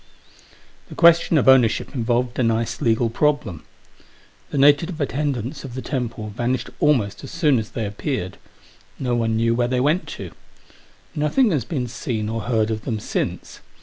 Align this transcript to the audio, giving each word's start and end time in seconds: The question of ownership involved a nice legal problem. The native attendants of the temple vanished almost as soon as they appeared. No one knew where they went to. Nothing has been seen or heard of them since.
The 0.89 0.95
question 0.95 1.37
of 1.37 1.47
ownership 1.47 1.93
involved 1.93 2.39
a 2.39 2.41
nice 2.41 2.81
legal 2.81 3.07
problem. 3.11 3.63
The 4.49 4.57
native 4.57 4.99
attendants 4.99 5.63
of 5.63 5.75
the 5.75 5.81
temple 5.83 6.29
vanished 6.35 6.71
almost 6.79 7.23
as 7.23 7.29
soon 7.29 7.59
as 7.59 7.69
they 7.69 7.85
appeared. 7.85 8.39
No 8.97 9.15
one 9.15 9.35
knew 9.37 9.53
where 9.53 9.67
they 9.67 9.79
went 9.79 10.07
to. 10.17 10.31
Nothing 11.13 11.51
has 11.51 11.65
been 11.65 11.85
seen 11.85 12.29
or 12.29 12.41
heard 12.41 12.71
of 12.71 12.81
them 12.81 12.99
since. 12.99 13.59